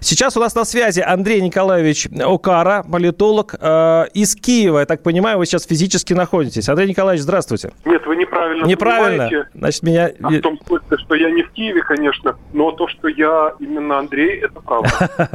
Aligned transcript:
Сейчас 0.00 0.36
у 0.36 0.40
нас 0.40 0.54
на 0.54 0.64
связи 0.64 1.00
Андрей 1.00 1.40
Николаевич 1.40 2.08
Окара, 2.20 2.84
политолог 2.90 3.54
э, 3.58 4.04
из 4.14 4.34
Киева. 4.34 4.80
Я 4.80 4.86
так 4.86 5.02
понимаю, 5.02 5.38
вы 5.38 5.46
сейчас 5.46 5.64
физически 5.64 6.12
находитесь. 6.12 6.68
Андрей 6.68 6.88
Николаевич, 6.88 7.22
здравствуйте. 7.22 7.72
Нет, 7.84 8.04
вы 8.06 8.16
неправильно 8.16 8.66
Неправильно. 8.66 9.26
понимаете. 9.28 9.48
Значит, 9.54 9.82
меня... 9.82 10.10
А 10.22 10.28
в 10.30 10.40
том 10.40 10.58
смысле, 10.66 10.98
что 10.98 11.14
я 11.14 11.30
не 11.30 11.42
в 11.42 11.50
Киеве, 11.52 11.82
конечно, 11.82 12.36
но 12.52 12.72
то, 12.72 12.88
что 12.88 13.08
я 13.08 13.54
именно 13.60 13.98
Андрей, 13.98 14.40
это 14.40 14.60
правда. 14.60 14.90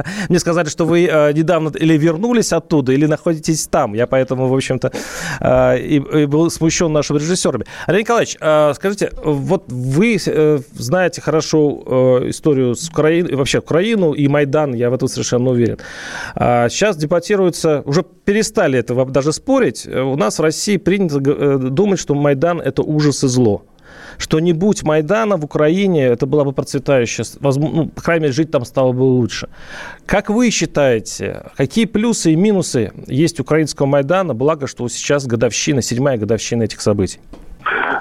Мне 0.28 0.38
сказали, 0.38 0.68
что 0.68 0.84
вы 0.84 1.06
э, 1.06 1.32
недавно 1.32 1.70
или 1.74 1.96
вернулись 1.96 2.52
оттуда, 2.52 2.92
или 2.92 3.06
находитесь 3.06 3.66
там. 3.66 3.94
Я 3.94 4.06
поэтому, 4.06 4.48
в 4.48 4.54
общем-то, 4.54 4.92
э, 5.40 5.78
и, 5.78 5.96
и 5.96 6.26
был 6.26 6.50
смущен 6.50 6.92
нашими 6.92 7.18
режиссерами. 7.18 7.64
Андрей 7.86 8.02
Николаевич, 8.02 8.36
э, 8.40 8.72
скажите, 8.74 9.12
вот 9.22 9.64
вы 9.68 10.18
э, 10.24 10.58
знаете 10.72 11.20
хорошо 11.20 11.82
э, 12.24 12.30
историю 12.30 12.74
с 12.74 12.88
Украиной, 12.88 13.34
вообще 13.34 13.58
Украину 13.58 14.12
и 14.18 14.28
Майдан, 14.28 14.74
я 14.74 14.90
в 14.90 14.94
этом 14.94 15.08
совершенно 15.08 15.50
уверен. 15.50 15.78
А 16.34 16.68
сейчас 16.68 16.96
дебатируется, 16.96 17.82
уже 17.86 18.02
перестали 18.24 18.78
это 18.78 18.94
во- 18.94 19.04
даже 19.04 19.32
спорить. 19.32 19.86
Э, 19.86 20.02
У 20.02 20.16
нас 20.16 20.38
в 20.38 20.42
России 20.42 20.76
принято 20.76 21.18
э, 21.18 21.58
думать, 21.70 21.98
что 22.00 22.14
Майдан– 22.14 22.60
это 22.64 22.82
ужас 22.82 23.24
и 23.24 23.28
зло 23.28 23.62
что 24.20 24.40
не 24.40 24.52
будь 24.52 24.82
Майдана 24.82 25.36
в 25.36 25.44
Украине, 25.44 26.04
это 26.06 26.26
была 26.26 26.42
бы 26.44 26.52
процветающая, 26.52 27.24
ну, 27.40 27.86
по 27.88 28.02
крайней 28.02 28.22
мере, 28.22 28.32
жить 28.32 28.50
там 28.50 28.64
стало 28.64 28.92
бы 28.92 29.02
лучше. 29.02 29.48
Как 30.06 30.28
вы 30.28 30.50
считаете, 30.50 31.46
какие 31.56 31.84
плюсы 31.86 32.32
и 32.32 32.36
минусы 32.36 32.90
есть 33.06 33.38
украинского 33.40 33.86
Майдана, 33.86 34.34
благо, 34.34 34.66
что 34.66 34.88
сейчас 34.88 35.26
годовщина, 35.26 35.82
седьмая 35.82 36.18
годовщина 36.18 36.64
этих 36.64 36.80
событий? 36.80 37.20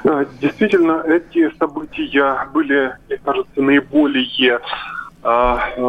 Э, 0.04 0.26
Действительно, 0.42 1.04
эти 1.08 1.56
события 1.60 2.48
были, 2.54 2.94
мне 3.10 3.18
кажется, 3.24 3.62
наиболее 3.62 4.60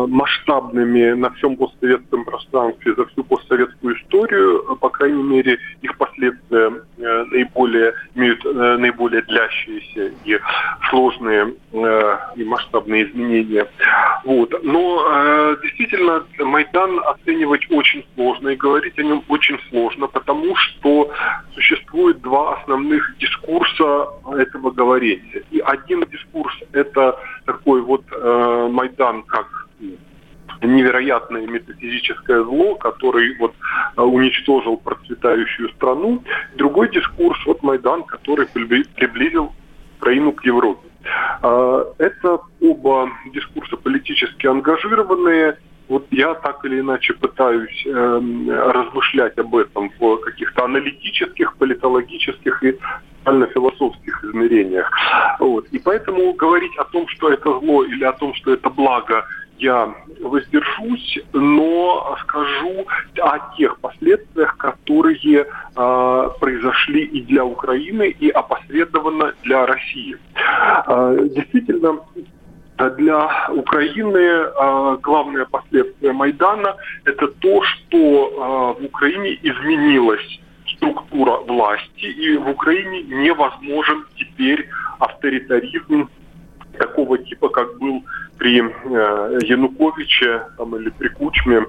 масштабными 0.08 1.12
на 1.12 1.30
всем 1.30 1.56
постсоветском 1.56 2.24
пространстве 2.24 2.94
за 2.94 3.06
всю 3.06 3.22
постсоветскую 3.22 3.96
историю. 3.96 4.76
По 4.80 4.88
крайней 4.88 5.22
мере, 5.22 5.58
их 5.80 5.96
последствия 5.96 6.72
э, 6.98 7.24
наиболее 7.30 7.94
имеют 8.14 8.44
э, 8.44 8.76
наиболее 8.78 9.22
длящиеся 9.22 10.12
и 10.24 10.38
сложные 10.90 11.54
э, 11.72 12.18
и 12.36 12.44
масштабные 12.44 13.08
изменения. 13.08 13.68
Вот. 14.24 14.52
Но 14.62 15.56
действительно 15.62 16.24
Майдан 16.38 17.00
оценивать 17.06 17.70
очень 17.70 18.04
сложно 18.14 18.48
и 18.48 18.56
говорить 18.56 18.98
о 18.98 19.02
нем 19.02 19.22
очень 19.28 19.58
сложно, 19.70 20.06
потому 20.08 20.56
что 20.56 21.12
существует 21.54 22.20
два 22.20 22.58
основных 22.58 23.16
дискурса 23.18 24.08
этого 24.36 24.70
говорения. 24.70 25.42
И 25.50 25.60
один 25.60 26.04
дискурс 26.10 26.54
это 26.72 27.18
такой 27.68 27.82
вот 27.82 28.04
э, 28.10 28.68
Майдан 28.70 29.22
как 29.24 29.46
невероятное 30.62 31.46
метафизическое 31.46 32.42
зло, 32.42 32.76
который 32.76 33.36
вот 33.38 33.54
э, 33.96 34.00
уничтожил 34.00 34.78
процветающую 34.78 35.68
страну. 35.70 36.22
Другой 36.56 36.90
дискурс, 36.90 37.38
вот 37.46 37.62
Майдан, 37.62 38.04
который 38.04 38.46
прибли- 38.46 38.88
приблизил 38.94 39.52
Украину 39.98 40.32
к 40.32 40.44
Европе. 40.46 40.88
Э, 41.42 41.84
Это 41.98 42.40
оба 42.62 43.10
дискурса 43.34 43.76
политически 43.76 44.46
ангажированные. 44.46 45.58
Вот 45.88 46.06
я 46.10 46.34
так 46.34 46.64
или 46.64 46.80
иначе 46.80 47.14
пытаюсь 47.14 47.86
эм, 47.86 48.50
размышлять 48.50 49.38
об 49.38 49.56
этом 49.56 49.90
в 49.98 50.16
каких-то 50.18 50.64
аналитических, 50.64 51.56
политологических 51.56 52.62
и 52.62 52.78
социально-философских 53.18 54.24
измерениях. 54.24 54.90
Вот. 55.38 55.66
И 55.68 55.78
поэтому 55.78 56.32
говорить 56.34 56.76
о 56.78 56.84
том, 56.84 57.08
что 57.08 57.30
это 57.30 57.58
зло 57.60 57.84
или 57.84 58.04
о 58.04 58.12
том, 58.12 58.34
что 58.34 58.52
это 58.52 58.70
благо, 58.70 59.24
я 59.58 59.92
воздержусь, 60.20 61.18
но 61.32 62.16
скажу 62.22 62.86
о 63.20 63.56
тех 63.56 63.78
последствиях, 63.80 64.56
которые 64.56 65.46
э, 65.46 66.28
произошли 66.40 67.04
и 67.04 67.22
для 67.22 67.44
Украины, 67.44 68.08
и 68.08 68.30
опосредованно 68.30 69.34
для 69.42 69.66
России. 69.66 70.16
Э, 70.86 71.28
действительно, 71.34 71.98
для 72.78 73.48
Украины 73.50 74.18
э, 74.18 74.98
главное 75.02 75.44
последствие 75.46 76.12
Майдана– 76.12 76.76
это 77.04 77.26
то, 77.28 77.62
что 77.62 78.76
э, 78.78 78.82
в 78.82 78.84
Украине 78.86 79.38
изменилась 79.42 80.40
структура 80.76 81.38
власти, 81.38 82.04
и 82.04 82.36
в 82.36 82.48
Украине 82.48 83.02
невозможен 83.02 84.04
теперь 84.16 84.68
авторитаризм 85.00 86.08
такого 86.78 87.18
типа, 87.18 87.48
как 87.48 87.78
был 87.78 88.04
при 88.38 88.60
э, 88.60 89.38
Януковиче 89.42 90.42
там, 90.56 90.76
или 90.76 90.90
при 90.90 91.08
Кучме 91.08 91.66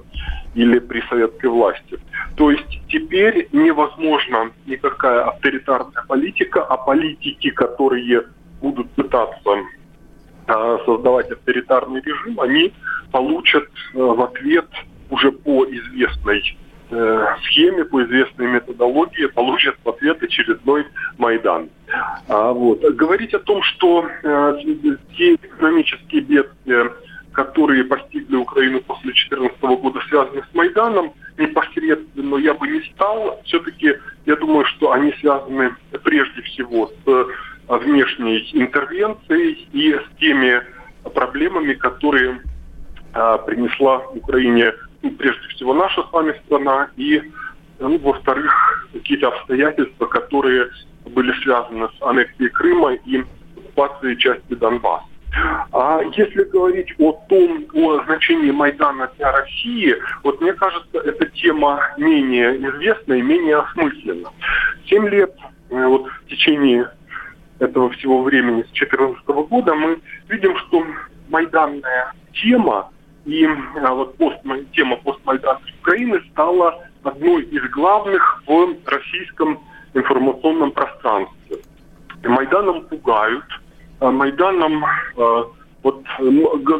или 0.54 0.78
при 0.78 1.02
советской 1.08 1.46
власти. 1.46 1.98
То 2.36 2.50
есть 2.52 2.80
теперь 2.88 3.48
невозможна 3.52 4.52
никакая 4.66 5.24
авторитарная 5.24 6.04
политика, 6.06 6.62
а 6.62 6.76
политики, 6.76 7.50
которые 7.50 8.26
будут 8.60 8.90
пытаться 8.92 9.50
создавать 10.46 11.30
авторитарный 11.30 12.00
режим, 12.00 12.40
они 12.40 12.72
получат 13.12 13.68
э, 13.94 13.98
в 13.98 14.22
ответ 14.22 14.66
уже 15.10 15.32
по 15.32 15.64
известной 15.64 16.56
э, 16.90 17.26
схеме, 17.44 17.84
по 17.84 18.02
известной 18.04 18.46
методологии, 18.46 19.26
получат 19.26 19.76
в 19.84 19.88
ответ 19.88 20.22
очередной 20.22 20.86
Майдан. 21.18 21.68
А, 22.28 22.52
вот. 22.52 22.80
Говорить 22.80 23.34
о 23.34 23.40
том, 23.40 23.62
что 23.62 24.06
э, 24.22 24.58
те 25.16 25.34
экономические 25.34 26.22
бедствия, 26.22 26.92
которые 27.32 27.84
постигли 27.84 28.36
Украину 28.36 28.80
после 28.80 29.12
2014 29.12 29.60
года, 29.60 30.00
связаны 30.08 30.42
с 30.50 30.54
Майданом, 30.54 31.12
непосредственно 31.38 32.36
я 32.36 32.54
бы 32.54 32.68
не 32.68 32.82
стал. 32.92 33.40
Все-таки 33.44 33.96
я 34.26 34.36
думаю, 34.36 34.64
что 34.66 34.92
они 34.92 35.12
связаны 35.20 35.74
прежде 36.02 36.42
всего 36.42 36.88
с 36.88 37.08
э, 37.08 37.24
внешней 37.78 38.48
интервенцией 38.52 39.68
и 39.72 39.94
с 39.94 40.18
теми 40.18 40.62
проблемами, 41.14 41.74
которые 41.74 42.40
э, 43.14 43.38
принесла 43.46 43.98
Украине 44.14 44.72
ну, 45.02 45.10
прежде 45.12 45.48
всего 45.48 45.72
наша 45.72 46.02
с 46.02 46.12
вами 46.12 46.34
страна 46.46 46.90
и, 46.96 47.22
ну, 47.78 47.98
во-вторых, 47.98 48.88
какие-то 48.92 49.28
обстоятельства, 49.28 50.06
которые 50.06 50.68
были 51.06 51.32
связаны 51.42 51.88
с 51.88 52.02
аннексией 52.02 52.50
Крыма 52.50 52.94
и 52.94 53.24
оккупацией 53.56 54.18
части 54.18 54.54
Донбасса. 54.54 55.06
А 55.72 56.00
если 56.16 56.42
говорить 56.44 56.92
о 56.98 57.12
том, 57.28 57.64
о 57.72 58.02
значении 58.04 58.50
Майдана 58.50 59.10
для 59.16 59.30
России, 59.30 59.96
вот 60.24 60.40
мне 60.40 60.52
кажется, 60.52 60.98
эта 60.98 61.26
тема 61.26 61.80
менее 61.96 62.56
известна 62.56 63.14
и 63.14 63.22
менее 63.22 63.58
осмысленна. 63.58 64.30
Семь 64.88 65.08
лет 65.08 65.32
э, 65.70 65.86
вот 65.86 66.08
в 66.08 66.26
течение 66.28 66.90
этого 67.60 67.90
всего 67.90 68.22
времени 68.22 68.62
с 68.62 68.72
2014 68.72 69.26
года 69.26 69.74
мы 69.74 70.00
видим, 70.28 70.56
что 70.56 70.84
майданная 71.28 72.12
тема 72.32 72.90
и 73.26 73.46
а, 73.46 73.94
вот 73.94 74.16
пост, 74.16 74.38
тема 74.72 74.96
постмайданской 74.96 75.72
Украины 75.80 76.20
стала 76.32 76.82
одной 77.02 77.42
из 77.44 77.62
главных 77.70 78.42
в 78.46 78.76
российском 78.86 79.60
информационном 79.94 80.72
пространстве. 80.72 81.58
Майданом 82.24 82.82
пугают, 82.86 83.44
а 84.00 84.10
Майданом 84.10 84.84
а, 84.84 85.46
вот 85.82 86.04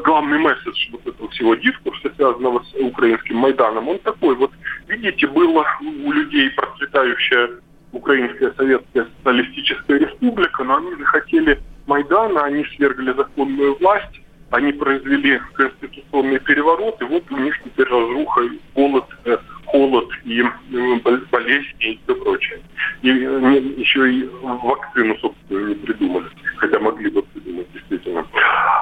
главный 0.04 0.38
месседж 0.38 0.88
вот 0.92 1.06
этого 1.06 1.28
всего 1.30 1.54
дискурса, 1.54 2.10
связанного 2.16 2.62
с 2.62 2.74
украинским 2.80 3.36
Майданом, 3.36 3.88
он 3.88 3.98
такой, 3.98 4.34
вот 4.34 4.50
видите, 4.88 5.26
было 5.26 5.64
у 5.80 6.12
людей 6.12 6.50
процветающая 6.50 7.50
Украинская 7.92 8.52
Советская 8.56 9.06
Социалистическая 9.18 9.98
Республика, 9.98 10.64
но 10.64 10.76
они 10.76 10.94
захотели 10.96 11.60
Майдана, 11.86 12.44
они 12.44 12.64
свергли 12.76 13.12
законную 13.12 13.76
власть, 13.78 14.20
они 14.50 14.72
произвели 14.72 15.40
конституционный 15.54 16.40
переворот, 16.40 17.00
и 17.00 17.04
вот 17.04 17.24
у 17.30 17.36
них 17.36 17.56
теперь 17.64 17.86
разруха, 17.86 18.42
голод, 18.74 19.04
э, 19.24 19.38
холод 19.66 20.08
и 20.24 20.40
э, 20.40 20.96
бол- 21.04 21.20
болезни 21.30 21.74
и 21.80 22.00
все 22.04 22.14
прочее. 22.16 22.60
И 23.02 23.08
еще 23.08 24.12
и 24.12 24.28
вакцину, 24.42 25.16
собственно, 25.18 25.68
не 25.68 25.74
придумали, 25.74 26.26
хотя 26.56 26.78
могли 26.80 27.10
бы 27.10 27.22
придумать, 27.22 27.66
действительно. 27.72 28.26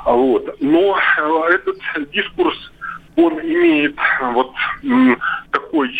А 0.05 0.13
Вот. 0.13 0.57
Но 0.61 0.99
э, 0.99 1.55
этот 1.55 2.11
дискурс, 2.13 2.73
он 3.17 3.39
имеет 3.41 3.97
вот 4.33 4.53
такой 5.69 5.91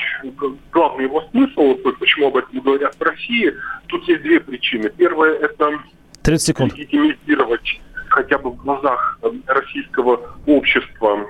главный 0.73 1.05
его 1.05 1.23
смысл, 1.31 1.75
почему 1.99 2.29
об 2.29 2.37
этом 2.37 2.61
говорят 2.61 2.95
в 2.99 3.03
России, 3.03 3.55
тут 3.87 4.07
есть 4.09 4.23
две 4.23 4.41
причины. 4.41 4.91
Первое– 4.97 5.35
это 5.41 5.79
30 6.23 6.47
секунд. 6.47 6.73
легитимизировать 6.75 7.81
хотя 8.09 8.39
бы 8.39 8.51
в 8.51 8.57
глазах 8.57 9.19
российского 9.47 10.21
общества 10.47 11.27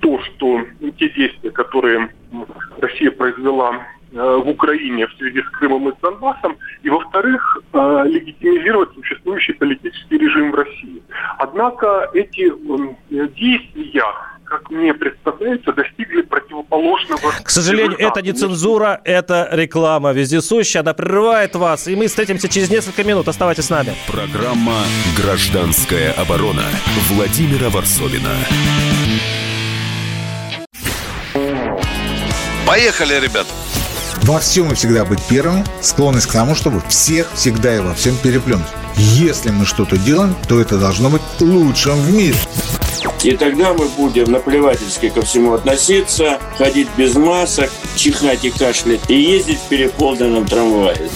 то, 0.00 0.20
что 0.22 0.62
те 0.98 1.08
действия, 1.10 1.50
которые 1.50 2.10
Россия 2.80 3.10
произвела 3.10 3.86
Э, 4.12 4.36
в 4.36 4.48
Украине 4.48 5.06
в 5.06 5.12
связи 5.14 5.42
с 5.42 5.48
Крымом 5.58 5.88
и 5.88 5.92
с 5.92 5.96
Донбассом, 6.00 6.56
и, 6.82 6.88
во-вторых, 6.88 7.58
э, 7.72 8.04
легитимизировать 8.06 8.94
существующий 8.94 9.52
политический 9.52 10.16
режим 10.16 10.52
в 10.52 10.54
России. 10.54 11.02
Однако 11.38 12.08
эти 12.14 12.50
действия 13.10 14.04
как 14.46 14.70
мне 14.70 14.94
представляется, 14.94 15.72
достигли 15.72 16.22
противоположного... 16.22 17.32
К 17.42 17.50
сожалению, 17.50 17.98
результата. 17.98 18.20
это 18.20 18.26
не 18.26 18.32
цензура, 18.32 19.00
это 19.04 19.48
реклама 19.52 20.12
вездесущая, 20.12 20.82
она 20.82 20.94
прерывает 20.94 21.54
вас, 21.54 21.88
и 21.88 21.96
мы 21.96 22.06
встретимся 22.06 22.48
через 22.48 22.70
несколько 22.70 23.04
минут. 23.04 23.28
Оставайтесь 23.28 23.64
с 23.64 23.70
нами. 23.70 23.94
Программа 24.06 24.82
«Гражданская 25.16 26.12
оборона» 26.12 26.64
Владимира 27.10 27.68
Варсовина. 27.68 28.34
Поехали, 32.66 33.20
ребят! 33.20 33.46
во 34.22 34.40
всем 34.40 34.72
и 34.72 34.74
всегда 34.74 35.04
быть 35.04 35.22
первыми, 35.28 35.64
склонность 35.80 36.26
к 36.26 36.32
тому, 36.32 36.56
чтобы 36.56 36.82
всех 36.88 37.28
всегда 37.34 37.76
и 37.76 37.78
во 37.78 37.94
всем 37.94 38.16
переплюнуть. 38.16 38.66
Если 38.96 39.50
мы 39.50 39.64
что-то 39.64 39.96
делаем, 39.96 40.34
то 40.48 40.60
это 40.60 40.78
должно 40.78 41.10
быть 41.10 41.22
лучшим 41.38 41.94
в 41.94 42.12
мире. 42.12 42.36
И 43.22 43.36
тогда 43.36 43.72
мы 43.72 43.88
будем 43.88 44.30
наплевательски 44.30 45.08
ко 45.08 45.22
всему 45.22 45.54
относиться, 45.54 46.38
ходить 46.56 46.88
без 46.96 47.14
масок, 47.14 47.70
чихать 47.96 48.44
и 48.44 48.50
кашлять 48.50 49.00
и 49.08 49.14
ездить 49.14 49.58
в 49.58 49.68
переполненном 49.68 50.46
трамвае. 50.46 51.08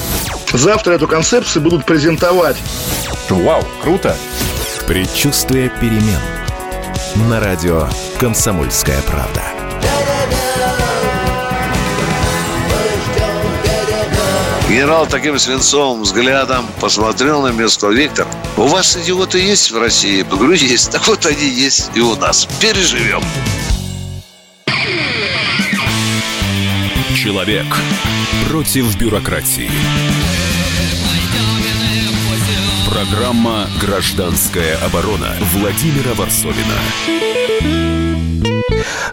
Завтра 0.53 0.95
эту 0.95 1.07
концепцию 1.07 1.63
будут 1.63 1.85
презентовать. 1.85 2.57
Вау, 3.29 3.63
круто! 3.83 4.17
Предчувствие 4.87 5.71
перемен. 5.81 6.21
На 7.29 7.39
радио 7.39 7.89
«Комсомольская 8.19 9.01
правда». 9.03 9.60
Генерал 14.71 15.05
таким 15.05 15.37
свинцовым 15.37 16.03
взглядом 16.03 16.65
посмотрел 16.81 17.43
на 17.43 17.49
меня 17.49 17.65
и 17.65 17.69
сказал, 17.69 17.93
Виктор, 17.93 18.29
у 18.57 18.69
вас 18.69 18.97
идиоты 18.97 19.41
есть 19.41 19.73
в 19.73 19.77
России? 19.77 20.19
Я 20.19 20.25
говорю, 20.25 20.53
есть. 20.53 20.93
Так 20.93 21.09
вот 21.09 21.27
они 21.27 21.45
есть 21.45 21.91
и 21.97 22.01
у 22.01 22.15
нас. 22.15 22.47
Переживем. 22.61 23.21
Человек 27.17 27.67
против 28.49 28.97
бюрократии. 28.97 29.69
Программа 32.89 33.67
«Гражданская 33.81 34.79
оборона» 34.85 35.35
Владимира 35.53 36.15
Варсовина. 36.15 36.79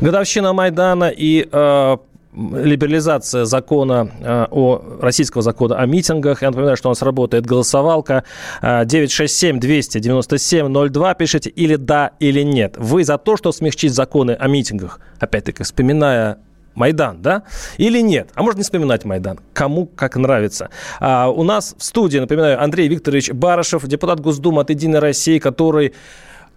Годовщина 0.02 0.54
Майдана 0.54 1.10
и 1.10 1.50
э, 1.52 1.98
либерализация 2.38 3.46
закона 3.46 4.12
э, 4.20 4.48
о 4.52 4.82
российского 5.02 5.42
закона 5.42 5.78
о 5.78 5.86
митингах. 5.86 6.42
Я 6.42 6.50
напоминаю, 6.50 6.76
что 6.78 6.90
у 6.90 6.92
нас 6.92 7.02
работает 7.02 7.46
голосовалка 7.46 8.24
967-297-02. 8.62 11.16
Пишите 11.18 11.50
или 11.50 11.76
да, 11.76 12.12
или 12.20 12.42
нет. 12.42 12.76
Вы 12.78 13.04
за 13.04 13.18
то, 13.18 13.36
что 13.38 13.52
смягчить 13.52 13.94
законы 13.94 14.32
о 14.32 14.48
митингах, 14.48 15.00
опять-таки, 15.20 15.64
вспоминая 15.64 16.38
Майдан, 16.78 17.22
да? 17.22 17.44
Или 17.78 18.02
нет? 18.02 18.30
А 18.36 18.44
можно 18.44 18.60
не 18.60 18.64
вспоминать 18.64 19.04
Майдан. 19.04 19.40
Кому 19.54 19.88
как 19.88 20.16
нравится. 20.16 20.70
А, 21.00 21.30
у 21.30 21.44
нас 21.44 21.76
в 21.78 21.84
студии, 21.84 22.20
напоминаю, 22.20 22.62
Андрей 22.62 22.88
Викторович 22.88 23.32
Барышев, 23.32 23.86
депутат 23.88 24.20
Госдумы 24.20 24.62
от 24.62 24.70
«Единой 24.70 25.00
России», 25.00 25.40
который 25.40 25.94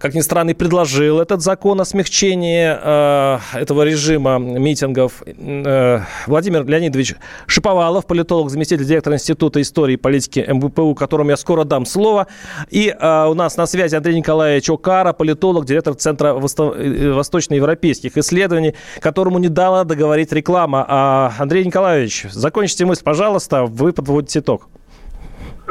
как 0.00 0.14
ни 0.14 0.20
странно, 0.20 0.50
и 0.50 0.54
предложил 0.54 1.20
этот 1.20 1.42
закон 1.42 1.78
о 1.80 1.84
смягчении 1.84 2.74
э, 2.74 3.38
этого 3.52 3.82
режима 3.82 4.38
митингов. 4.38 5.22
Э, 5.26 6.00
Владимир 6.26 6.64
Леонидович 6.64 7.16
Шиповалов, 7.46 8.06
политолог, 8.06 8.48
заместитель 8.48 8.86
директора 8.86 9.16
Института 9.16 9.60
истории 9.60 9.94
и 9.94 9.96
политики 9.98 10.42
МВПУ, 10.48 10.94
которому 10.94 11.30
я 11.30 11.36
скоро 11.36 11.64
дам 11.64 11.84
слово. 11.84 12.28
И 12.70 12.88
э, 12.88 13.26
у 13.26 13.34
нас 13.34 13.58
на 13.58 13.66
связи 13.66 13.94
Андрей 13.94 14.16
Николаевич 14.16 14.70
Окара, 14.70 15.12
политолог, 15.12 15.66
директор 15.66 15.92
Центра 15.94 16.28
э, 16.28 17.12
восточноевропейских 17.12 18.16
исследований, 18.16 18.74
которому 19.00 19.38
не 19.38 19.50
дала 19.50 19.84
договорить 19.84 20.32
реклама. 20.32 20.86
А, 20.88 21.32
Андрей 21.38 21.66
Николаевич, 21.66 22.24
закончите 22.30 22.86
мысль, 22.86 23.04
пожалуйста, 23.04 23.66
вы 23.66 23.92
подводите 23.92 24.38
итог. 24.38 24.66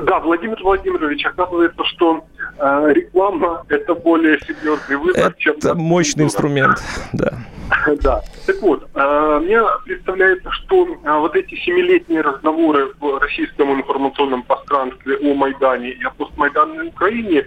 Да, 0.04 0.20
Владимир 0.20 0.62
Владимирович, 0.64 1.26
оказывается, 1.26 1.84
что 1.86 2.24
реклама– 2.60 3.66
это 3.70 3.96
более 3.96 4.40
серьезный 4.40 4.98
выбор, 4.98 5.28
это 5.28 5.36
чем... 5.38 5.56
Это 5.58 5.76
мощный 5.76 6.26
инструмент, 6.26 6.82
да. 7.14 7.34
Да. 8.02 8.22
Так 8.48 8.62
вот, 8.64 8.90
э, 8.96 9.40
мне 9.44 9.62
представляется, 9.86 10.52
что 10.52 10.88
э, 10.88 11.20
вот 11.20 11.36
эти 11.36 11.54
семилетние 11.56 12.22
разговоры 12.22 12.92
в 13.00 13.20
российском 13.20 13.72
информационном 13.74 14.42
пространстве 14.42 15.18
о 15.18 15.36
Майдане 15.36 15.92
и 15.92 16.04
о 16.04 16.10
постмайданной 16.10 16.88
Украине, 16.88 17.46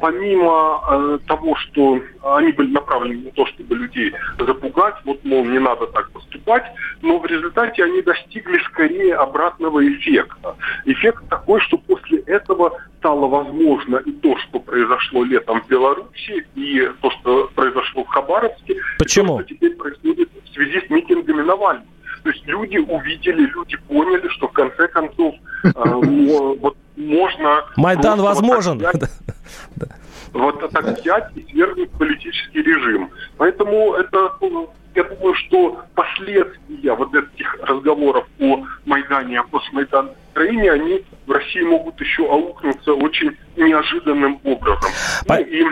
помимо 0.00 1.20
того, 1.26 1.56
что 1.56 2.00
они 2.22 2.52
были 2.52 2.70
направлены 2.70 3.24
на 3.24 3.30
то, 3.30 3.46
чтобы 3.46 3.76
людей 3.76 4.12
запугать, 4.38 4.94
вот, 5.04 5.24
мол, 5.24 5.44
не 5.44 5.58
надо 5.58 5.86
так 5.88 6.10
поступать, 6.10 6.64
но 7.02 7.18
в 7.18 7.26
результате 7.26 7.84
они 7.84 8.02
достигли 8.02 8.58
скорее 8.64 9.16
обратного 9.16 9.86
эффекта. 9.86 10.56
Эффект 10.84 11.22
такой, 11.28 11.60
что 11.60 11.78
после 11.78 12.18
этого 12.20 12.78
стало 12.98 13.26
возможно 13.26 13.96
и 13.96 14.12
то, 14.12 14.36
что 14.38 14.60
произошло 14.60 15.24
летом 15.24 15.62
в 15.62 15.68
Беларуси, 15.68 16.46
и 16.54 16.90
то, 17.00 17.10
что 17.10 17.50
произошло 17.54 18.04
в 18.04 18.08
Хабаровске. 18.08 18.76
Почему? 18.98 19.40
И 19.40 19.42
то, 19.42 19.46
что 19.46 19.54
теперь 19.54 19.76
происходит 19.76 20.28
в 20.44 20.54
связи 20.54 20.86
с 20.86 20.90
митингами 20.90 21.42
Навального. 21.42 21.86
То 22.22 22.30
есть 22.30 22.46
люди 22.46 22.76
увидели, 22.76 23.46
люди 23.46 23.76
поняли, 23.88 24.28
что 24.28 24.48
в 24.48 24.52
конце 24.52 24.88
концов 24.88 25.34
э, 25.64 25.70
вот 25.74 26.76
можно... 26.96 27.64
Майдан 27.76 28.20
возможен. 28.20 28.82
Вот 30.40 30.70
так 30.70 30.84
взять 30.98 31.36
и 31.36 31.46
свергнуть 31.50 31.90
политический 31.92 32.62
режим. 32.62 33.10
Поэтому 33.36 33.94
это 33.94 34.32
я 34.94 35.04
думаю, 35.04 35.34
что 35.34 35.82
последствия 35.94 36.94
вот 36.94 37.14
этих 37.14 37.54
разговоров 37.62 38.26
о 38.40 38.64
Майдане, 38.86 39.40
о 39.40 39.44
постмайданной 39.44 40.12
Украине, 40.32 40.72
они 40.72 41.04
в 41.26 41.30
России 41.30 41.62
могут 41.62 42.00
еще 42.00 42.24
аукнуться 42.24 42.94
очень 42.94 43.36
неожиданным 43.56 44.40
образом. 44.44 44.90
Ну, 45.28 45.38
и 45.38 45.64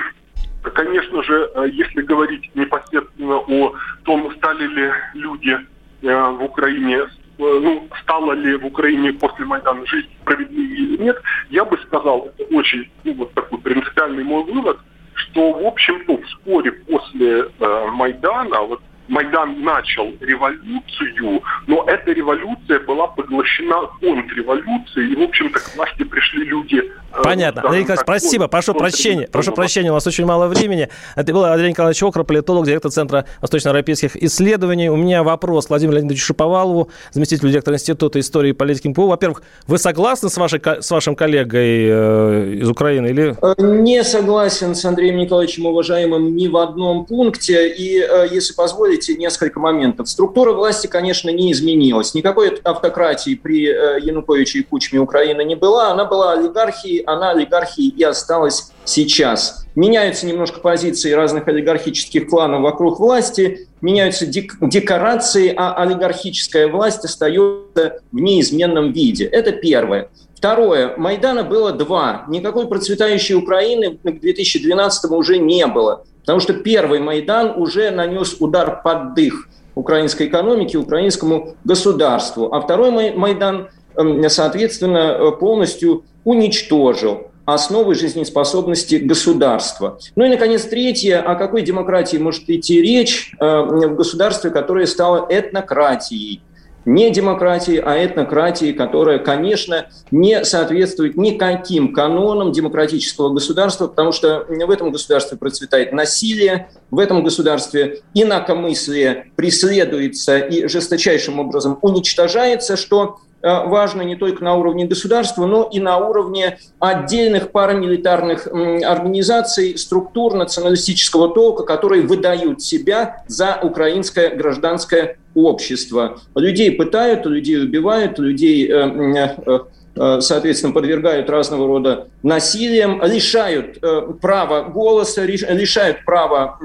Конечно 0.75 1.23
же, 1.23 1.51
э, 1.55 1.69
если 1.73 2.03
говорить 2.03 2.51
непосредственно 2.55 3.37
о 3.39 3.75
том, 4.05 4.33
стали 4.37 4.67
ли 4.67 4.93
люди 5.15 5.57
э, 6.03 6.31
в 6.31 6.43
Украине, 6.43 7.03
ну, 7.39 7.89
стало 8.03 8.33
ли 8.33 8.57
в 8.57 8.67
Украине 8.67 9.13
после 9.13 9.45
Майдана 9.45 9.87
жизнь 9.87 10.09
справедливее 10.23 10.79
или 10.79 11.03
нет, 11.03 11.23
я 11.51 11.65
бы 11.65 11.79
сказал, 11.79 12.27
это 12.27 12.55
очень 12.55 12.91
ну, 13.05 13.15
вот 13.15 13.33
такой 13.35 13.59
принципиальный 13.59 14.25
мой 14.25 14.45
вывод, 14.45 14.79
что, 15.15 15.53
в 15.53 15.67
общем-то, 15.67 16.21
вскоре 16.23 16.73
после 16.73 17.49
э, 17.61 17.87
Майдана, 17.93 18.63
вот 18.63 18.83
Майдан 19.09 19.63
начал 19.63 20.13
революцию, 20.21 21.43
но 21.67 21.85
эта 21.87 22.13
революция 22.13 22.81
была 22.81 23.07
поглощена 23.09 23.89
контрреволюцией, 24.01 25.13
и, 25.13 25.17
в 25.17 25.23
общем-то, 25.23 25.59
к 25.59 25.77
власти 25.77 26.05
пришли 26.05 26.45
люди... 26.45 26.83
Э, 27.13 27.23
Понятно. 27.23 27.63
Андрей 27.63 27.83
Николаевич, 27.83 28.03
спасибо, 28.03 28.49
прошу 28.49 28.75
прощения. 28.75 29.29
Прошу 29.33 29.53
прощения, 29.53 29.91
у 29.91 29.95
нас 29.95 30.07
очень 30.07 30.27
мало 30.27 30.47
времени. 30.47 30.89
Это 31.17 31.33
был 31.33 31.45
Андрей 31.45 31.71
Николаевич 31.71 32.03
Окра, 32.03 32.23
политолог, 32.23 32.67
директор 32.67 32.91
Центра 32.91 33.25
восточноевропейских 33.41 34.17
исследований. 34.17 34.91
У 34.91 34.97
меня 34.97 35.23
вопрос 35.23 35.67
к 35.67 35.71
Владимиру 35.71 35.97
Леонидовичу 35.97 36.27
Шиповалову, 36.27 36.91
заместителю 37.13 37.51
директора 37.51 37.77
Института 37.77 38.21
истории 38.21 38.51
и 38.51 38.53
политики 38.53 38.89
МПУ. 38.89 39.07
Во-первых, 39.07 39.43
вы 39.67 39.79
согласны 39.79 40.29
с, 40.29 40.37
вашей, 40.37 40.61
с 40.61 40.91
вашим 40.91 41.17
коллегой 41.17 41.89
э, 41.89 42.55
из 42.61 42.69
Украины? 42.69 43.07
Или... 43.07 43.37
Э, 43.41 43.55
не 43.59 44.05
согласен 44.05 44.75
с 44.75 44.85
Андреем 44.85 45.17
Николаевичем, 45.17 45.65
уважаемым, 45.67 46.37
ни 46.37 46.49
в 46.49 46.57
одном 46.59 47.07
пункте. 47.07 47.73
И, 47.73 48.07
если 48.31 48.55
позволите, 48.55 48.98
выделить 48.99 49.19
несколько 49.19 49.61
моментов. 49.61 50.09
Структура 50.09 50.53
власти, 50.53 50.87
конечно, 50.87 51.31
не 51.31 51.53
изменилась. 51.53 52.15
Никакой 52.15 52.57
автократии 52.65 53.35
при 53.35 53.69
э, 53.69 54.01
Януковиче 54.01 54.61
и 54.61 54.63
Кучме 54.63 54.99
Украины 54.99 55.45
не 55.45 55.55
была. 55.55 55.91
Она 55.91 56.05
была 56.05 56.33
олигархией, 56.33 57.01
она 57.01 57.31
олигархией 57.31 57.91
и 57.91 58.03
осталась 58.03 58.73
сейчас. 58.85 59.67
Меняются 59.75 60.27
немножко 60.27 60.61
позиции 60.61 61.13
разных 61.13 61.47
олигархических 61.49 62.29
кланов 62.29 62.63
вокруг 62.63 62.99
власти, 62.99 63.69
меняются 63.81 64.27
дек- 64.27 64.57
декорации, 64.61 65.53
а 65.57 65.75
олигархическая 65.75 66.69
власть 66.69 67.05
остается 67.05 68.01
в 68.13 68.17
неизменном 68.17 68.93
виде. 68.93 69.25
Это 69.25 69.53
первое. 69.53 70.09
Второе. 70.35 70.97
Майдана 70.97 71.43
было 71.43 71.73
два. 71.73 72.25
Никакой 72.29 72.69
процветающей 72.69 73.35
Украины 73.35 73.99
к 74.03 74.21
2012 74.21 75.11
уже 75.11 75.39
не 75.39 75.67
было. 75.67 76.05
Потому 76.29 76.41
что 76.41 76.53
первый 76.53 77.01
Майдан 77.01 77.55
уже 77.57 77.91
нанес 77.91 78.37
удар 78.39 78.83
под 78.83 79.15
дых 79.15 79.49
украинской 79.75 80.27
экономике, 80.27 80.77
украинскому 80.77 81.57
государству. 81.65 82.53
А 82.53 82.61
второй 82.61 83.15
Майдан, 83.15 83.71
эм, 83.97 84.29
соответственно, 84.29 85.17
э, 85.19 85.33
полностью 85.41 86.05
уничтожил 86.25 87.29
основы 87.47 87.95
жизнеспособности 87.95 88.97
государства. 88.97 89.99
Ну 90.17 90.27
и, 90.27 90.29
наконец, 90.29 90.65
третье. 90.65 91.21
О 91.23 91.35
какой 91.35 91.63
демократии 91.63 92.19
может 92.19 92.51
идти 92.51 92.83
речь 92.83 93.33
э, 93.41 93.61
в 93.63 93.95
государстве, 93.95 94.51
которое 94.51 94.87
стало 94.87 95.27
этнократией? 95.31 96.43
Не 96.85 97.11
демократии, 97.11 97.83
а 97.85 98.05
этнократии, 98.05 98.73
которая, 98.73 99.19
конечно, 99.19 99.89
не 100.11 100.45
соответствует 100.45 101.17
никаким 101.17 101.93
канонам 101.93 102.53
демократического 102.53 103.31
государства, 103.31 103.89
потому 103.89 104.13
что 104.13 104.47
в 104.49 104.71
этом 104.71 104.91
государстве 104.91 105.37
процветает 105.37 105.93
насилие, 105.93 106.71
в 106.91 106.99
этом 106.99 107.23
государстве 107.23 108.01
инакомыслие 108.15 109.33
преследуется 109.37 110.39
и 110.39 110.67
жесточайшим 110.67 111.39
образом 111.41 111.79
уничтожается, 111.83 112.77
что 112.77 113.19
Э, 113.41 113.67
важно 113.67 114.03
не 114.03 114.17
только 114.17 114.43
на 114.43 114.57
уровне 114.57 114.85
государства, 114.85 115.47
но 115.47 115.69
и 115.73 115.79
на 115.79 115.99
уровне 115.99 116.59
отдельных 116.81 117.53
парамилитарных 117.53 118.49
организаций, 118.49 119.79
структур 119.79 120.35
националистического 120.35 121.29
толка, 121.29 121.63
которые 121.63 122.03
выдают 122.03 122.63
себя 122.63 123.23
за 123.29 123.61
украинское 123.63 124.35
гражданское 124.35 125.19
общество. 125.47 126.21
Людей 126.35 126.73
пытают, 126.73 127.27
людей 127.27 127.63
убивают, 127.63 128.19
людей 128.19 128.69
э, 128.71 129.35
э, 129.47 129.59
Э, 129.99 130.21
соответственно, 130.21 130.73
подвергают 130.73 131.29
разного 131.29 131.67
рода 131.67 132.09
насилиям, 132.23 133.03
лишают 133.05 133.81
права 134.21 134.63
голоса, 134.63 135.25
лишают 135.25 136.05
права 136.05 136.59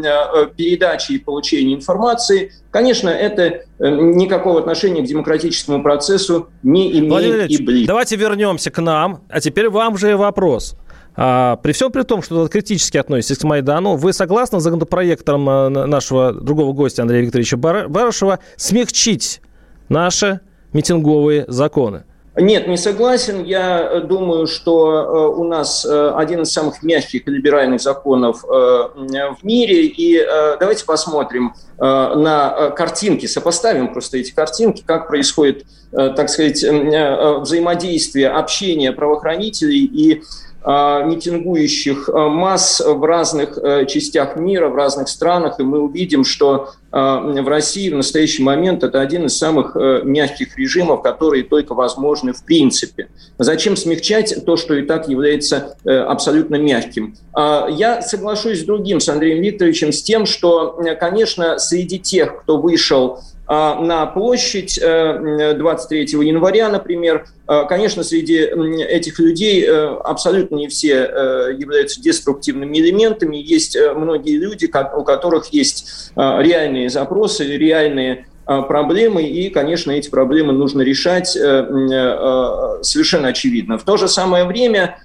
передачи 0.55 1.13
и 1.13 1.17
получения 1.17 1.73
информации. 1.73 2.51
Конечно, 2.69 3.09
это 3.09 3.61
никакого 3.79 4.59
отношения 4.59 5.01
к 5.01 5.05
демократическому 5.05 5.81
процессу 5.81 6.49
не 6.61 6.91
имеет 6.91 7.09
Владимир 7.09 7.45
и 7.45 7.63
близко. 7.63 7.87
Давайте 7.87 8.15
вернемся 8.15 8.71
к 8.71 8.81
нам. 8.81 9.23
А 9.29 9.39
теперь 9.39 9.69
вам 9.69 9.97
же 9.97 10.15
вопрос. 10.15 10.75
А, 11.15 11.57
при 11.57 11.71
всем 11.71 11.91
при 11.91 12.03
том, 12.03 12.21
что 12.21 12.47
критически 12.47 12.97
относитесь 12.97 13.37
к 13.37 13.43
Майдану, 13.43 13.95
вы 13.95 14.13
согласны 14.13 14.59
с 14.59 14.63
законопроектом 14.63 15.45
нашего 15.45 16.33
другого 16.33 16.73
гостя 16.73 17.03
Андрея 17.03 17.23
Викторовича 17.23 17.57
Барышева 17.57 18.39
смягчить 18.57 19.41
наши 19.89 20.41
митинговые 20.73 21.45
законы? 21.47 22.03
Нет, 22.35 22.67
не 22.67 22.77
согласен. 22.77 23.43
Я 23.43 23.81
э, 23.81 24.01
думаю, 24.01 24.47
что 24.47 24.91
э, 24.91 25.39
у 25.39 25.43
нас 25.43 25.85
э, 25.85 26.13
один 26.15 26.41
из 26.41 26.51
самых 26.51 26.81
мягких 26.81 27.27
либеральных 27.27 27.79
законов 27.79 28.43
в 28.43 29.37
мире. 29.43 29.85
И 29.85 30.19
давайте 30.59 30.85
посмотрим 30.85 31.53
на 31.77 32.71
картинки, 32.75 33.25
сопоставим 33.25 33.93
просто 33.93 34.17
эти 34.17 34.31
картинки, 34.31 34.83
как 34.85 35.07
происходит, 35.07 35.65
так 35.91 36.29
сказать, 36.29 36.63
взаимодействие, 36.63 38.29
общение 38.29 38.91
правоохранителей 38.91 39.83
и 39.85 40.23
а, 40.52 40.52
митингующих 40.65 42.09
а, 42.09 42.29
масс 42.29 42.81
в 42.85 43.03
разных 43.03 43.57
э, 43.57 43.85
частях 43.85 44.37
мира, 44.37 44.69
в 44.69 44.75
разных 44.75 45.09
странах, 45.09 45.59
и 45.59 45.63
мы 45.63 45.79
увидим, 45.79 46.23
что 46.23 46.69
а, 46.91 47.19
в 47.19 47.47
России 47.47 47.89
в 47.89 47.95
настоящий 47.95 48.43
момент 48.43 48.83
это 48.83 49.01
один 49.01 49.25
из 49.25 49.37
самых 49.37 49.75
э, 49.75 50.01
мягких 50.03 50.57
режимов, 50.57 51.01
которые 51.01 51.43
только 51.43 51.73
возможны 51.73 52.31
в 52.31 52.45
принципе. 52.45 53.09
Зачем 53.37 53.75
смягчать 53.75 54.45
то, 54.45 54.55
что 54.55 54.73
и 54.75 54.83
так 54.83 55.09
является 55.09 55.75
э, 55.83 55.97
абсолютно 55.97 56.55
мягким? 56.55 57.15
Я 57.35 58.03
соглашусь 58.03 58.61
с 58.61 58.63
другим, 58.63 58.99
с 58.99 59.09
Андреем 59.09 59.41
Викторовичем, 59.41 59.91
с 59.91 60.03
тем, 60.03 60.27
что, 60.27 60.79
конечно, 60.99 61.57
среди 61.57 61.97
тех, 61.97 62.43
кто 62.43 62.57
вышел 62.57 63.17
а, 63.17 63.32
на 63.47 64.05
площадь 64.05 64.79
23 64.79 66.01
э, 66.01 66.25
января, 66.25 66.69
например. 66.69 67.25
А, 67.45 67.65
конечно, 67.65 68.03
среди 68.03 68.37
этих 68.37 69.19
людей 69.19 69.65
э, 69.65 69.97
абсолютно 70.03 70.55
не 70.55 70.69
все 70.69 70.93
э, 70.93 71.53
являются 71.57 72.01
деструктивными 72.01 72.77
элементами. 72.77 73.35
Есть 73.35 73.77
многие 73.95 74.37
люди, 74.37 74.71
у 74.95 75.03
которых 75.03 75.47
есть 75.47 76.11
а, 76.15 76.41
реальные 76.41 76.89
запросы, 76.89 77.45
реальные 77.45 78.27
проблемы, 78.45 79.23
и, 79.23 79.49
конечно, 79.49 79.91
эти 79.91 80.09
проблемы 80.09 80.51
нужно 80.51 80.81
решать 80.81 81.29
совершенно 81.29 83.29
очевидно. 83.29 83.77
В 83.77 83.85
то 83.85 83.95
же 83.95 84.09
самое 84.09 84.43
время 84.43 84.99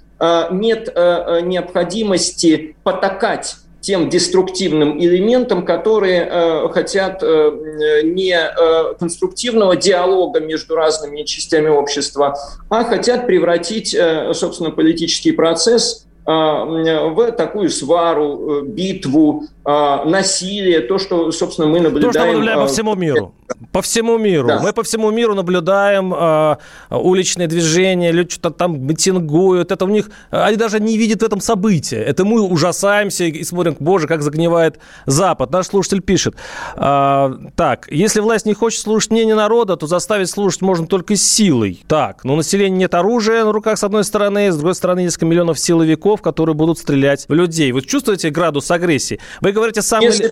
нет 0.50 0.92
необходимости 0.96 2.74
потакать 2.82 3.54
тем 3.88 4.10
деструктивным 4.10 5.00
элементам, 5.00 5.64
которые 5.64 6.28
э, 6.30 6.68
хотят 6.74 7.22
э, 7.22 8.02
не 8.04 8.36
э, 8.38 8.94
конструктивного 8.98 9.76
диалога 9.76 10.40
между 10.40 10.74
разными 10.74 11.22
частями 11.22 11.68
общества, 11.70 12.36
а 12.68 12.84
хотят 12.84 13.26
превратить, 13.26 13.94
э, 13.94 14.34
собственно, 14.34 14.72
политический 14.72 15.32
процесс 15.32 16.06
э, 16.26 16.30
в 16.30 17.32
такую 17.32 17.70
свару, 17.70 18.60
э, 18.60 18.62
битву, 18.66 19.44
насилие, 19.68 20.80
то, 20.80 20.96
что, 20.96 21.30
собственно, 21.30 21.68
мы 21.68 21.80
наблюдаем... 21.80 22.12
То, 22.12 22.18
что 22.18 22.26
мы 22.26 22.32
наблюдаем 22.32 22.58
по 22.60 22.64
а, 22.64 22.68
всему 22.68 22.94
миру. 22.94 23.34
По 23.70 23.82
всему 23.82 24.16
миру. 24.16 24.48
Да. 24.48 24.60
Мы 24.60 24.72
по 24.72 24.82
всему 24.82 25.10
миру 25.10 25.34
наблюдаем 25.34 26.14
э, 26.14 26.56
уличные 26.90 27.48
движения, 27.48 28.10
люди 28.10 28.30
что-то 28.30 28.56
там 28.56 28.80
митингуют. 28.86 29.70
Это 29.70 29.84
у 29.84 29.88
них... 29.88 30.10
Они 30.30 30.56
даже 30.56 30.80
не 30.80 30.96
видят 30.96 31.20
в 31.20 31.24
этом 31.26 31.40
события. 31.40 31.98
Это 31.98 32.24
мы 32.24 32.40
ужасаемся 32.40 33.24
и 33.24 33.44
смотрим, 33.44 33.76
боже, 33.78 34.06
как 34.06 34.22
загнивает 34.22 34.78
Запад. 35.04 35.50
Наш 35.50 35.66
слушатель 35.66 36.00
пишет. 36.00 36.34
Э, 36.76 37.34
так, 37.54 37.88
если 37.90 38.20
власть 38.20 38.46
не 38.46 38.54
хочет 38.54 38.80
слушать 38.80 39.10
мнение 39.10 39.34
народа, 39.34 39.76
то 39.76 39.86
заставить 39.86 40.30
слушать 40.30 40.62
можно 40.62 40.86
только 40.86 41.14
силой. 41.16 41.84
Так, 41.88 42.24
но 42.24 42.32
у 42.32 42.36
населения 42.36 42.78
нет 42.78 42.94
оружия 42.94 43.44
на 43.44 43.52
руках, 43.52 43.76
с 43.76 43.84
одной 43.84 44.04
стороны, 44.04 44.50
с 44.50 44.56
другой 44.56 44.74
стороны, 44.74 45.00
несколько 45.00 45.26
миллионов 45.26 45.58
силовиков, 45.58 46.22
которые 46.22 46.54
будут 46.54 46.78
стрелять 46.78 47.26
в 47.28 47.34
людей. 47.34 47.72
Вы 47.72 47.82
чувствуете 47.82 48.30
градус 48.30 48.70
агрессии? 48.70 49.20
Вы 49.42 49.57
говорите, 49.60 49.82
самый, 49.82 50.06
если, 50.06 50.30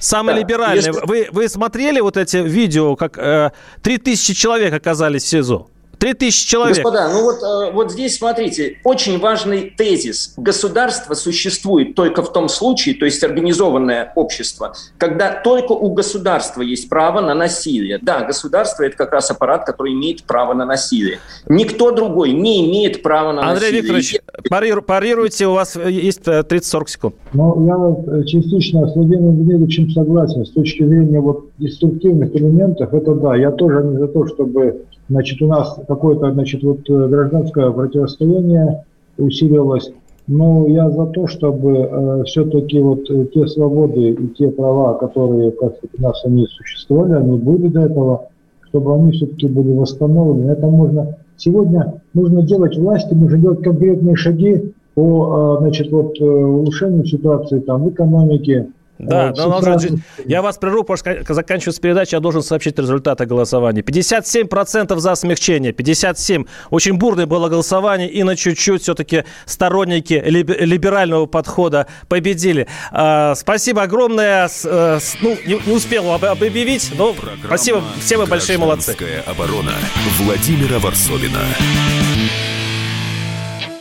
самый 0.00 0.34
да, 0.34 0.40
либеральный. 0.40 0.86
Если... 0.86 1.06
Вы, 1.06 1.28
вы 1.30 1.48
смотрели 1.48 2.00
вот 2.00 2.16
эти 2.16 2.38
видео, 2.38 2.96
как 2.96 3.18
э, 3.18 3.50
3000 3.82 4.34
человек 4.34 4.72
оказались 4.72 5.24
в 5.24 5.28
СИЗО? 5.28 5.68
Три 5.98 6.14
тысячи 6.14 6.48
человек. 6.48 6.76
Господа, 6.76 7.08
ну 7.12 7.22
вот, 7.22 7.42
э, 7.42 7.72
вот 7.72 7.90
здесь 7.90 8.16
смотрите, 8.16 8.78
очень 8.84 9.18
важный 9.18 9.74
тезис. 9.76 10.34
Государство 10.36 11.14
существует 11.14 11.94
только 11.94 12.22
в 12.22 12.32
том 12.32 12.48
случае, 12.48 12.94
то 12.94 13.04
есть 13.04 13.22
организованное 13.24 14.12
общество, 14.14 14.74
когда 14.96 15.32
только 15.32 15.72
у 15.72 15.92
государства 15.92 16.62
есть 16.62 16.88
право 16.88 17.20
на 17.20 17.34
насилие. 17.34 17.98
Да, 18.00 18.20
государство– 18.20 18.82
это 18.84 18.96
как 18.96 19.12
раз 19.12 19.30
аппарат, 19.30 19.64
который 19.66 19.92
имеет 19.92 20.22
право 20.22 20.54
на 20.54 20.64
насилие. 20.64 21.18
Никто 21.48 21.90
другой 21.90 22.32
не 22.32 22.68
имеет 22.68 23.02
права 23.02 23.32
на 23.32 23.50
Андрей 23.50 23.82
насилие. 23.82 24.20
Андрей 24.44 24.70
Викторович, 24.70 24.84
парируйте, 24.86 25.46
у 25.48 25.54
вас 25.54 25.74
есть 25.74 26.20
30-40 26.20 26.82
э, 26.84 26.86
секунд. 26.86 27.14
Ну, 27.32 27.66
я 27.66 28.24
частично 28.24 28.86
с 28.86 28.94
Владимиром 28.94 29.36
Дмитриевичем 29.36 29.90
согласен. 29.90 30.44
С 30.44 30.50
точки 30.50 30.84
зрения 30.84 31.20
вот 31.20 31.46
деструктивных 31.58 32.34
элементов, 32.36 32.94
это 32.94 33.14
да, 33.14 33.36
я 33.36 33.50
тоже 33.50 33.82
не 33.82 33.98
за 33.98 34.08
то, 34.08 34.26
чтобы 34.26 34.84
Значит, 35.08 35.40
у 35.40 35.46
нас 35.46 35.78
какое-то, 35.88 36.32
значит, 36.32 36.62
вот 36.62 36.80
э, 36.88 37.08
гражданское 37.08 37.70
противостояние 37.70 38.84
усилилось. 39.16 39.90
Но 40.26 40.66
я 40.68 40.90
за 40.90 41.06
то, 41.06 41.26
чтобы 41.26 41.78
э, 41.78 42.22
все-таки 42.26 42.78
вот 42.80 43.10
э, 43.10 43.26
те 43.32 43.46
свободы 43.46 44.10
и 44.10 44.28
те 44.28 44.50
права, 44.50 44.94
которые 44.94 45.52
как 45.52 45.76
у 45.98 46.02
нас 46.02 46.22
они 46.26 46.46
существовали, 46.46 47.14
они 47.14 47.38
были 47.38 47.68
до 47.68 47.80
этого, 47.80 48.26
чтобы 48.68 48.94
они 48.94 49.12
все-таки 49.12 49.48
были 49.48 49.72
восстановлены. 49.72 50.50
Это 50.50 50.66
можно 50.66 51.16
сегодня 51.38 52.02
нужно 52.12 52.42
делать 52.42 52.76
власти, 52.76 53.14
нужно 53.14 53.38
делать 53.38 53.62
конкретные 53.62 54.16
шаги 54.16 54.74
по, 54.94 55.56
э, 55.56 55.60
значит, 55.62 55.90
вот 55.90 56.20
улучшению 56.20 57.06
ситуации 57.06 57.60
там 57.60 57.84
в 57.84 57.88
экономике, 57.88 58.68
да, 58.98 59.32
но 59.36 59.58
он 59.58 59.68
уже, 59.76 59.90
я 60.24 60.42
вас 60.42 60.58
прерву, 60.58 60.82
потому 60.82 60.96
что 61.22 61.34
заканчивается 61.34 61.80
передача, 61.80 62.16
я 62.16 62.20
должен 62.20 62.42
сообщить 62.42 62.78
результаты 62.78 63.26
голосования. 63.26 63.82
57% 63.82 64.98
за 64.98 65.14
смягчение, 65.14 65.72
57%. 65.72 66.48
Очень 66.70 66.94
бурное 66.94 67.26
было 67.26 67.48
голосование, 67.48 68.10
и 68.10 68.22
на 68.24 68.36
чуть-чуть 68.36 68.82
все-таки 68.82 69.24
сторонники 69.46 70.14
либерального 70.24 71.26
подхода 71.26 71.86
победили. 72.08 72.66
А, 72.90 73.34
спасибо 73.36 73.82
огромное. 73.82 74.48
А, 74.64 74.98
ну, 75.20 75.36
не, 75.46 75.60
не 75.64 75.72
успел 75.72 76.12
объявить, 76.12 76.90
но 76.96 77.12
Программа 77.12 77.46
спасибо, 77.46 77.82
все 78.00 78.16
вы 78.16 78.26
большие 78.26 78.58
молодцы. 78.58 78.96
оборона 79.26 79.72
Владимира 80.18 80.78
Варсовина. 80.78 81.40